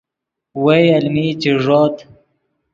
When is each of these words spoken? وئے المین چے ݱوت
وئے 0.63 0.83
المین 0.99 1.31
چے 1.41 1.51
ݱوت 1.63 1.95